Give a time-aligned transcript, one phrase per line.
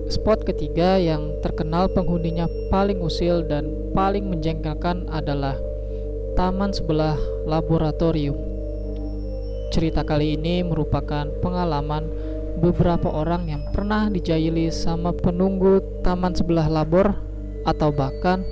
[0.09, 5.53] Spot ketiga yang terkenal penghuninya paling usil dan paling menjengkelkan adalah
[6.34, 7.13] taman sebelah
[7.45, 8.34] laboratorium.
[9.70, 12.05] Cerita kali ini merupakan pengalaman
[12.59, 17.15] beberapa orang yang pernah dijaili sama penunggu taman sebelah labor
[17.67, 18.45] atau bahkan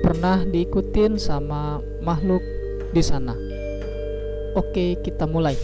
[0.00, 2.40] pernah diikutin sama makhluk
[2.90, 3.36] di sana.
[4.56, 5.54] Oke, kita mulai.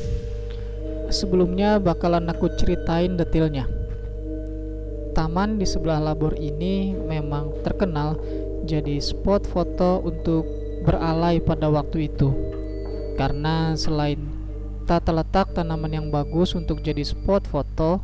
[1.10, 3.66] Sebelumnya bakalan aku ceritain detailnya.
[5.16, 8.20] Taman di sebelah labor ini memang terkenal
[8.68, 10.44] jadi spot foto untuk
[10.84, 12.30] beralai pada waktu itu.
[13.16, 14.35] Karena selain
[14.86, 17.98] tata letak tanaman yang bagus untuk jadi spot foto,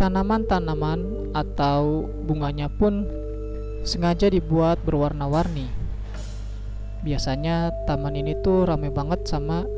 [0.00, 3.04] tanaman-tanaman atau bunganya pun
[3.84, 5.68] sengaja dibuat berwarna-warni.
[7.04, 9.68] Biasanya taman ini tuh rame banget sama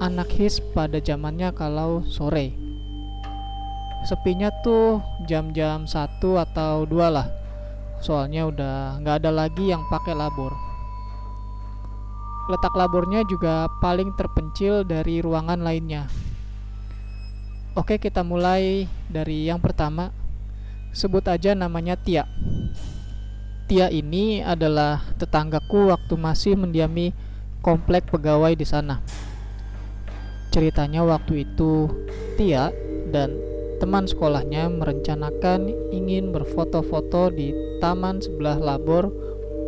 [0.00, 2.56] anak his pada zamannya kalau sore.
[4.08, 7.28] Sepinya tuh jam-jam satu atau dua lah.
[8.00, 10.65] Soalnya udah nggak ada lagi yang pakai labor
[12.46, 16.06] letak labornya juga paling terpencil dari ruangan lainnya.
[17.76, 20.14] Oke kita mulai dari yang pertama.
[20.96, 22.24] Sebut aja namanya Tia.
[23.68, 27.12] Tia ini adalah tetanggaku waktu masih mendiami
[27.60, 29.02] komplek pegawai di sana.
[30.54, 31.90] Ceritanya waktu itu
[32.40, 32.72] Tia
[33.12, 33.36] dan
[33.76, 37.52] teman sekolahnya merencanakan ingin berfoto-foto di
[37.82, 39.12] taman sebelah labor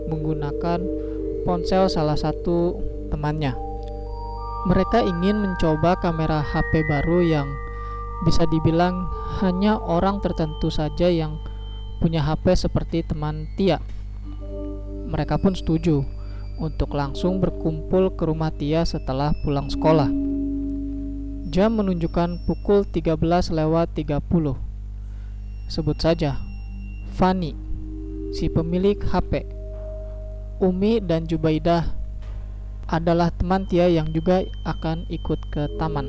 [0.09, 1.08] menggunakan
[1.49, 2.77] ponsel salah satu
[3.09, 3.57] temannya.
[4.69, 7.49] Mereka ingin mencoba kamera HP baru yang
[8.29, 9.09] bisa dibilang
[9.41, 11.41] hanya orang tertentu saja yang
[12.05, 13.81] punya HP seperti teman Tia.
[15.09, 16.05] Mereka pun setuju
[16.61, 20.13] untuk langsung berkumpul ke rumah Tia setelah pulang sekolah.
[21.49, 24.21] Jam menunjukkan pukul 13 lewat 30.
[25.73, 26.37] Sebut saja
[27.17, 27.57] Fani,
[28.37, 29.58] si pemilik HP.
[30.59, 31.87] Umi dan Jubaidah
[32.89, 36.09] adalah teman Tia yang juga akan ikut ke taman.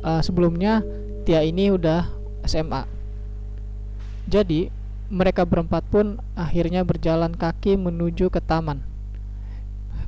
[0.00, 0.80] Uh, sebelumnya
[1.28, 2.08] Tia ini udah
[2.48, 2.88] SMA.
[4.30, 4.72] Jadi
[5.12, 8.80] mereka berempat pun akhirnya berjalan kaki menuju ke taman.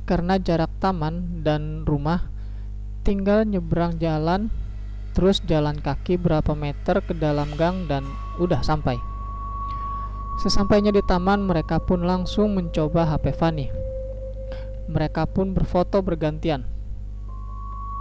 [0.09, 2.25] Karena jarak taman dan rumah
[3.05, 4.49] tinggal nyebrang jalan
[5.13, 8.03] terus jalan kaki berapa meter ke dalam gang dan
[8.41, 8.97] udah sampai
[10.41, 13.67] sesampainya di taman mereka pun langsung mencoba HP Fanny
[14.89, 16.65] mereka pun berfoto bergantian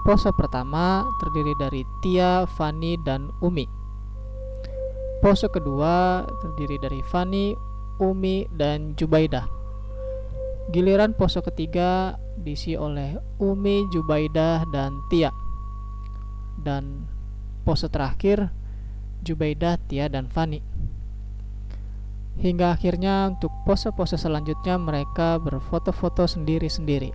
[0.04, 3.64] pose pertama terdiri dari Tia, Fanny, dan Umi
[5.24, 7.56] pose kedua terdiri dari Fanny,
[8.02, 9.48] Umi, dan Jubaidah
[10.72, 15.30] giliran pose ketiga diisi oleh Umi, Jubaidah, dan Tia.
[16.60, 17.06] Dan
[17.62, 18.50] pose terakhir
[19.24, 20.73] Jubaidah, Tia, dan Fani.
[22.38, 27.14] Hingga akhirnya untuk pose-pose selanjutnya mereka berfoto-foto sendiri-sendiri.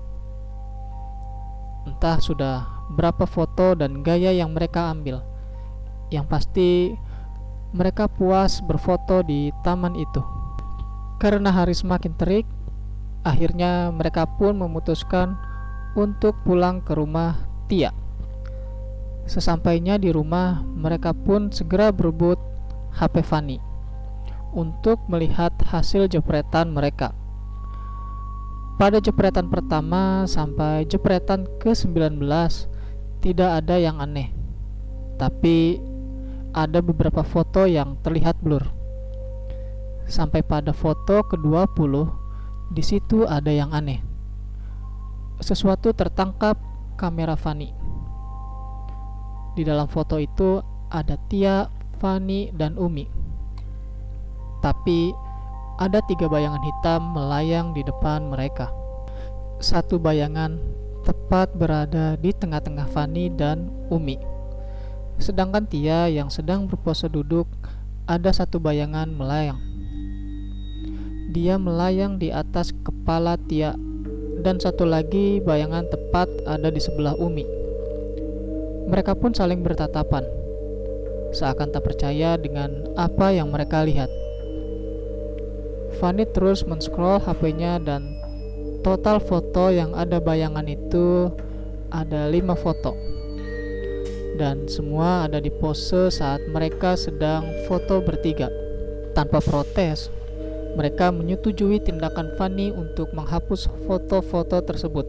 [1.88, 5.22] Entah sudah berapa foto dan gaya yang mereka ambil.
[6.10, 6.70] Yang pasti
[7.76, 10.24] mereka puas berfoto di taman itu.
[11.20, 12.48] Karena hari semakin terik,
[13.20, 15.36] Akhirnya mereka pun memutuskan
[15.96, 17.36] untuk pulang ke rumah
[17.68, 17.92] Tia.
[19.28, 22.40] Sesampainya di rumah, mereka pun segera berebut
[22.96, 23.69] HP Fanny
[24.54, 27.14] untuk melihat hasil jepretan mereka.
[28.80, 32.24] Pada jepretan pertama sampai jepretan ke-19
[33.20, 34.32] tidak ada yang aneh.
[35.20, 35.84] Tapi
[36.56, 38.64] ada beberapa foto yang terlihat blur.
[40.08, 41.94] Sampai pada foto ke-20
[42.72, 44.00] di situ ada yang aneh.
[45.44, 46.56] Sesuatu tertangkap
[46.96, 47.70] kamera Fani.
[49.60, 51.68] Di dalam foto itu ada Tia,
[52.00, 53.29] Fani, dan Umi.
[54.60, 55.16] Tapi
[55.80, 58.68] ada tiga bayangan hitam melayang di depan mereka.
[59.64, 60.60] Satu bayangan
[61.08, 64.20] tepat berada di tengah-tengah Fani dan Umi.
[65.20, 67.48] Sedangkan Tia yang sedang berpose duduk
[68.08, 69.60] ada satu bayangan melayang.
[71.30, 73.76] Dia melayang di atas kepala Tia
[74.40, 77.44] dan satu lagi bayangan tepat ada di sebelah Umi.
[78.90, 80.26] Mereka pun saling bertatapan,
[81.30, 84.10] seakan tak percaya dengan apa yang mereka lihat.
[86.00, 88.16] Fanny terus men-scroll HP-nya dan
[88.82, 91.28] total foto yang ada bayangan itu
[91.92, 92.96] ada lima foto
[94.40, 98.48] dan semua ada di pose saat mereka sedang foto bertiga.
[99.12, 100.08] Tanpa protes,
[100.80, 105.04] mereka menyetujui tindakan Fanny untuk menghapus foto-foto tersebut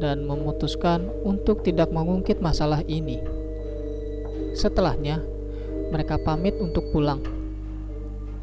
[0.00, 3.20] dan memutuskan untuk tidak mengungkit masalah ini.
[4.56, 5.20] Setelahnya,
[5.92, 7.33] mereka pamit untuk pulang.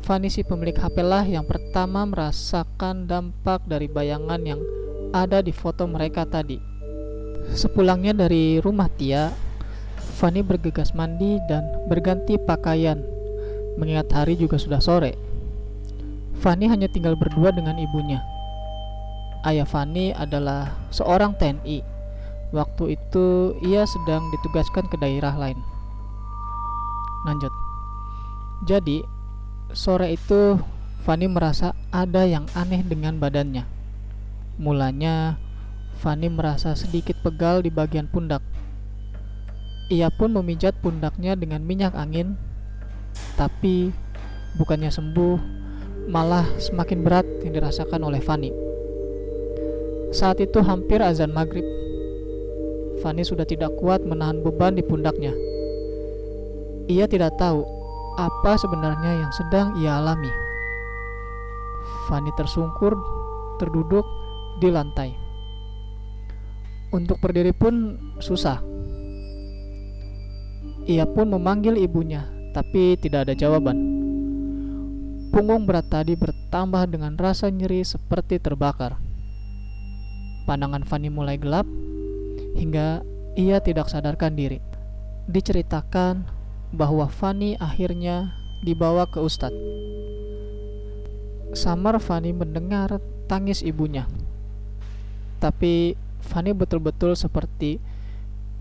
[0.01, 4.57] Fanny si pemilik HP lah yang pertama merasakan dampak dari bayangan yang
[5.13, 6.57] ada di foto mereka tadi.
[7.53, 9.30] Sepulangnya dari rumah Tia,
[10.18, 12.98] Fanny bergegas mandi dan berganti pakaian,
[13.77, 15.13] mengingat hari juga sudah sore.
[16.42, 18.25] Fanny hanya tinggal berdua dengan ibunya.
[19.45, 21.86] Ayah Fanny adalah seorang TNI.
[22.50, 25.62] Waktu itu ia sedang ditugaskan ke daerah lain.
[27.30, 27.54] Lanjut.
[28.65, 29.20] Jadi,
[29.73, 30.59] sore itu
[31.01, 33.65] Fanny merasa ada yang aneh dengan badannya.
[34.62, 35.41] Mulanya,
[35.97, 38.45] Fanny merasa sedikit pegal di bagian pundak
[39.91, 42.39] ia pun memijat pundaknya dengan minyak angin,
[43.35, 43.91] tapi
[44.56, 45.35] bukannya sembuh,
[46.07, 48.56] malah semakin berat yang dirasakan oleh Fanny.
[50.15, 51.68] Saat itu hampir azan maghrib.
[53.03, 55.35] Fanny sudah tidak kuat menahan beban di pundaknya.
[56.88, 57.68] Ia tidak tahu
[58.21, 60.29] apa sebenarnya yang sedang ia alami.
[62.06, 62.94] Fanny tersungkur,
[63.57, 64.06] terduduk
[64.62, 65.09] di lantai.
[66.94, 68.62] Untuk berdiri pun susah
[70.89, 72.25] ia pun memanggil ibunya,
[72.57, 73.77] tapi tidak ada jawaban.
[75.29, 78.97] Punggung berat tadi bertambah dengan rasa nyeri seperti terbakar.
[80.50, 81.69] Pandangan Fanny mulai gelap
[82.57, 83.06] hingga
[83.38, 84.59] ia tidak sadarkan diri.
[85.29, 86.41] Diceritakan
[86.71, 89.56] bahwa Fanny akhirnya dibawa ke Ustadz.
[91.51, 94.07] Samar Fanny mendengar tangis ibunya.
[95.44, 97.83] Tapi Fanny betul-betul seperti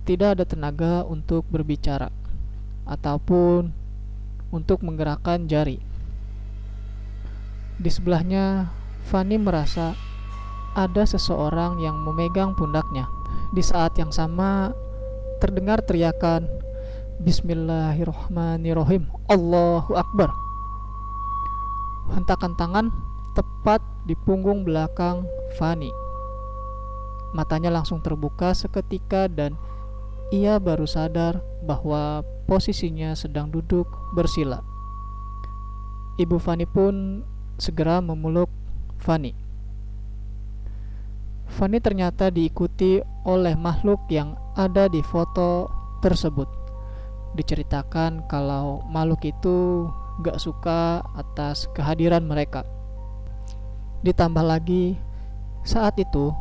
[0.02, 2.10] tidak ada tenaga untuk berbicara
[2.82, 3.70] ataupun
[4.50, 5.78] untuk menggerakkan jari.
[7.78, 8.74] Di sebelahnya,
[9.06, 9.94] Fanny merasa
[10.74, 13.06] ada seseorang yang memegang pundaknya.
[13.54, 14.74] Di saat yang sama,
[15.38, 16.46] terdengar teriakan
[17.20, 20.32] Bismillahirrahmanirrahim Allahu Akbar
[22.16, 22.88] Hentakan tangan
[23.36, 25.28] tepat di punggung belakang
[25.60, 25.92] Fanny
[27.36, 29.52] Matanya langsung terbuka seketika dan
[30.32, 33.84] ia baru sadar bahwa posisinya sedang duduk
[34.16, 34.64] bersila.
[36.16, 37.20] Ibu Fani pun
[37.60, 38.48] segera memeluk
[38.96, 39.36] Fani.
[41.52, 45.68] Fani ternyata diikuti oleh makhluk yang ada di foto
[46.00, 46.59] tersebut.
[47.38, 49.86] Diceritakan kalau makhluk itu
[50.20, 52.66] gak suka atas kehadiran mereka.
[54.02, 54.98] Ditambah lagi,
[55.62, 56.32] saat itu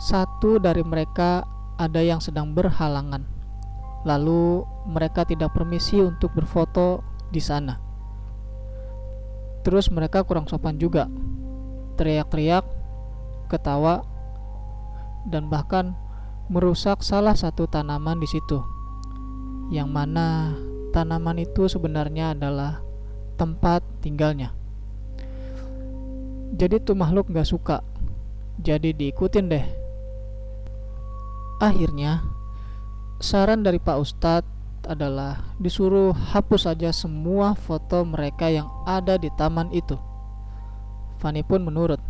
[0.00, 1.44] satu dari mereka
[1.76, 3.24] ada yang sedang berhalangan.
[4.08, 7.76] Lalu mereka tidak permisi untuk berfoto di sana.
[9.60, 11.04] Terus mereka kurang sopan juga.
[12.00, 12.64] Teriak-teriak,
[13.52, 14.00] ketawa,
[15.28, 15.92] dan bahkan
[16.48, 18.79] merusak salah satu tanaman di situ.
[19.70, 20.58] Yang mana
[20.90, 22.82] tanaman itu sebenarnya adalah
[23.38, 24.50] tempat tinggalnya.
[26.58, 27.80] Jadi tuh makhluk gak suka.
[28.60, 29.66] Jadi diikutin deh
[31.60, 32.24] Akhirnya,
[33.20, 34.48] saran dari Pak Ustadz
[34.88, 40.00] adalah disuruh hapus saja semua foto mereka yang ada di taman itu.
[41.20, 42.00] Fani pun menurut.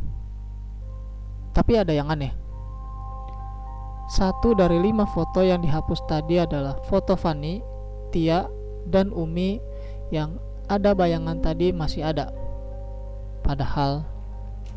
[1.51, 2.31] Tapi ada yang aneh.
[4.11, 7.63] Satu dari lima foto yang dihapus tadi adalah foto Fani,
[8.11, 8.43] Tia,
[8.91, 9.63] dan Umi
[10.11, 10.35] yang
[10.67, 12.35] ada bayangan tadi masih ada.
[13.47, 14.03] Padahal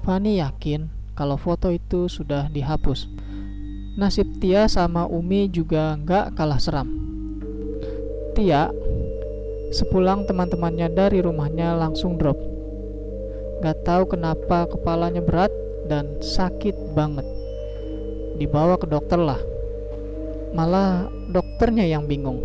[0.06, 0.86] Fani yakin
[1.18, 3.10] kalau foto itu sudah dihapus.
[3.98, 6.94] Nasib Tia sama Umi juga nggak kalah seram.
[8.38, 8.70] Tia,
[9.74, 12.38] sepulang teman-temannya dari rumahnya langsung drop.
[13.66, 15.50] Gak tahu kenapa kepalanya berat
[15.90, 17.43] dan sakit banget.
[18.38, 19.40] Dibawa ke dokter lah.
[20.54, 22.42] Malah dokternya yang bingung.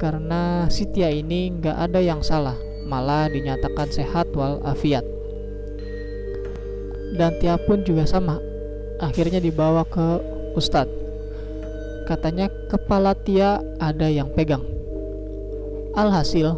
[0.00, 2.56] Karena si Tia ini nggak ada yang salah,
[2.88, 5.04] malah dinyatakan sehat walafiat.
[7.14, 8.40] Dan Tia pun juga sama,
[8.96, 10.24] akhirnya dibawa ke
[10.56, 10.94] Ustadz.
[12.08, 14.64] Katanya kepala Tia ada yang pegang.
[15.92, 16.56] Alhasil,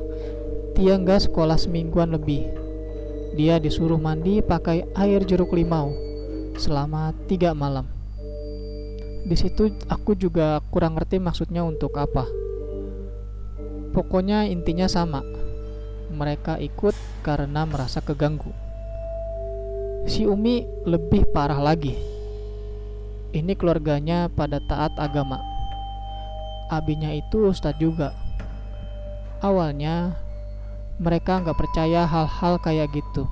[0.78, 2.46] Tia nggak sekolah semingguan lebih.
[3.32, 5.92] Dia disuruh mandi pakai air jeruk limau
[6.56, 8.01] selama tiga malam.
[9.22, 12.26] Di situ aku juga kurang ngerti maksudnya untuk apa.
[13.94, 15.22] Pokoknya intinya sama.
[16.12, 18.50] Mereka ikut karena merasa keganggu.
[20.10, 21.94] Si Umi lebih parah lagi.
[23.32, 25.38] Ini keluarganya pada taat agama.
[26.68, 28.10] Abinya itu ustadz juga.
[29.40, 30.18] Awalnya
[30.98, 33.24] mereka nggak percaya hal-hal kayak gitu.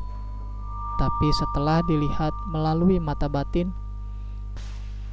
[1.01, 3.73] Tapi setelah dilihat melalui mata batin,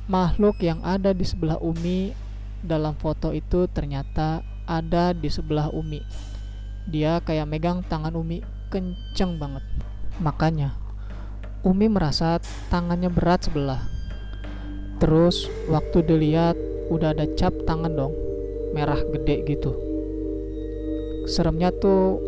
[0.08, 2.16] makhluk yang ada di sebelah Umi
[2.64, 6.00] dalam foto itu ternyata ada di sebelah Umi.
[6.88, 8.40] Dia kayak megang tangan Umi
[8.72, 9.64] kenceng banget.
[10.24, 10.72] Makanya
[11.68, 12.40] Umi merasa
[12.72, 13.84] tangannya berat sebelah.
[15.04, 16.56] Terus waktu dilihat
[16.88, 18.16] udah ada cap tangan dong,
[18.72, 19.76] merah gede gitu.
[21.28, 22.24] Seremnya tuh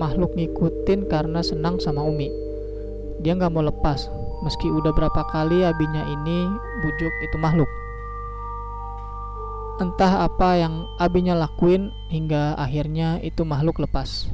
[0.00, 2.32] makhluk ngikutin karena senang sama Umi.
[3.20, 4.08] Dia nggak mau lepas,
[4.42, 6.46] meski udah berapa kali abinya ini
[6.84, 7.68] bujuk itu makhluk.
[9.78, 14.26] Entah apa yang abinya lakuin hingga akhirnya itu makhluk lepas.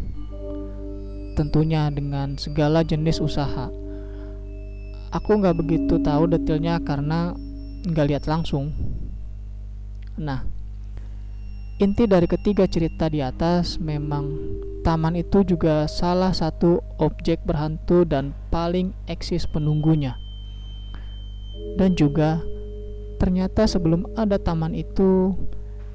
[1.37, 3.69] Tentunya dengan segala jenis usaha.
[5.13, 7.37] Aku nggak begitu tahu detailnya karena
[7.85, 8.73] nggak lihat langsung.
[10.17, 10.47] Nah,
[11.83, 14.31] inti dari ketiga cerita di atas memang
[14.87, 20.15] taman itu juga salah satu objek berhantu dan paling eksis penunggunya.
[21.75, 22.39] Dan juga
[23.19, 25.35] ternyata sebelum ada taman itu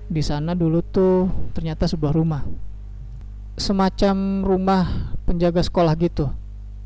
[0.10, 2.44] di sana dulu tuh ternyata sebuah rumah.
[3.56, 6.28] Semacam rumah penjaga sekolah gitu.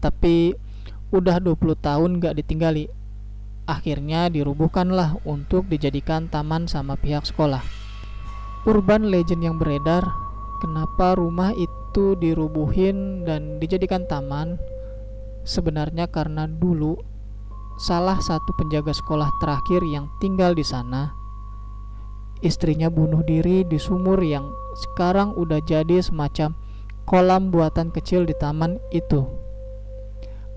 [0.04, 0.54] Tapi
[1.10, 2.92] udah 20 tahun gak ditinggali.
[3.64, 7.83] Akhirnya dirubuhkanlah untuk dijadikan taman sama pihak sekolah.
[8.64, 10.08] Urban legend yang beredar
[10.64, 14.56] kenapa rumah itu dirubuhin dan dijadikan taman
[15.44, 16.96] sebenarnya karena dulu
[17.76, 21.12] salah satu penjaga sekolah terakhir yang tinggal di sana
[22.44, 26.56] istrinya bunuh diri di sumur yang sekarang udah jadi semacam
[27.08, 29.24] kolam buatan kecil di taman itu.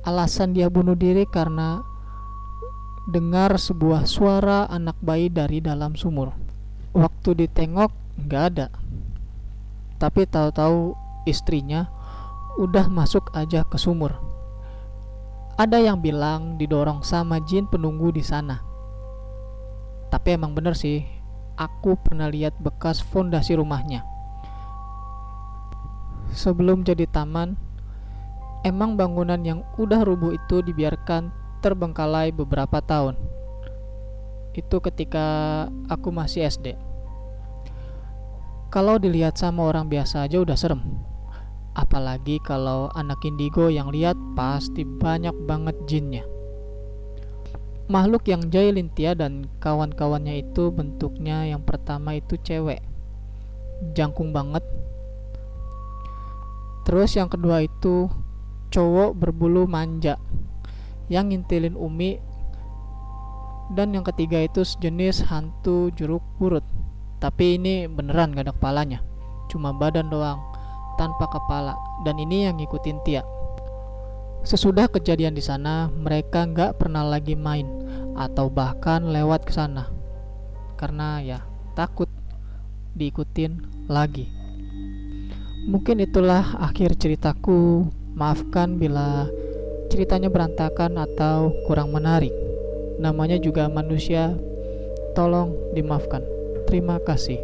[0.02, 1.82] Alasan dia bunuh diri karena
[3.06, 6.45] dengar sebuah suara anak bayi dari dalam sumur.
[6.96, 7.92] Waktu ditengok
[8.24, 8.66] nggak ada
[9.96, 10.92] tapi tahu-tahu
[11.24, 11.88] istrinya
[12.60, 14.16] udah masuk aja ke sumur.
[15.56, 18.60] Ada yang bilang didorong sama jin penunggu di sana.
[20.12, 21.00] Tapi emang bener sih,
[21.56, 24.04] aku pernah lihat bekas fondasi rumahnya.
[26.36, 27.56] Sebelum jadi taman,
[28.68, 31.32] emang bangunan yang udah rubuh itu dibiarkan
[31.64, 33.16] terbengkalai beberapa tahun.
[34.52, 35.24] Itu ketika
[35.88, 36.85] aku masih SD.
[38.76, 40.84] Kalau dilihat sama orang biasa aja udah serem.
[41.72, 46.28] Apalagi kalau anak indigo yang lihat pasti banyak banget jinnya.
[47.88, 52.84] Makhluk yang jahilin Tia dan kawan-kawannya itu bentuknya yang pertama itu cewek.
[53.96, 54.60] Jangkung banget.
[56.84, 58.12] Terus yang kedua itu
[58.68, 60.20] cowok berbulu manja
[61.08, 62.20] yang ngintilin Umi
[63.72, 66.76] dan yang ketiga itu sejenis hantu jeruk purut
[67.16, 69.00] tapi ini beneran gak ada kepalanya.
[69.48, 70.40] Cuma badan doang
[71.00, 71.72] tanpa kepala.
[72.04, 73.22] Dan ini yang ngikutin Tia.
[74.44, 77.66] Sesudah kejadian di sana mereka nggak pernah lagi main
[78.14, 79.90] atau bahkan lewat ke sana.
[80.76, 81.38] Karena ya
[81.72, 82.06] takut
[82.94, 84.28] diikutin lagi.
[85.66, 87.90] Mungkin itulah akhir ceritaku.
[88.16, 89.28] Maafkan bila
[89.92, 92.32] ceritanya berantakan atau kurang menarik.
[92.96, 94.32] Namanya juga manusia
[95.12, 96.35] tolong dimaafkan
[96.66, 97.38] Terima kasih.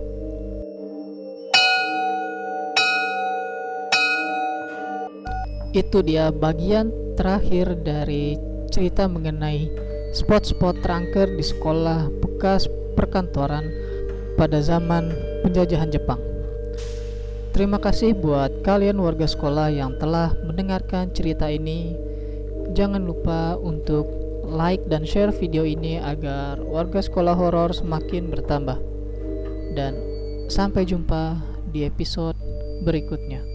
[5.72, 8.36] Itu dia bagian terakhir dari
[8.68, 9.72] cerita mengenai
[10.12, 13.70] spot-spot terangker di sekolah bekas perkantoran
[14.36, 15.14] pada zaman
[15.46, 16.20] penjajahan Jepang.
[17.54, 21.94] Terima kasih buat kalian warga sekolah yang telah mendengarkan cerita ini.
[22.74, 24.08] Jangan lupa untuk
[24.44, 28.91] like dan share video ini agar warga sekolah horor semakin bertambah
[29.72, 29.96] dan
[30.48, 31.36] sampai jumpa
[31.72, 32.36] di episode
[32.84, 33.51] berikutnya.